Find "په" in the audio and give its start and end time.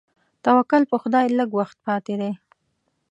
0.91-0.95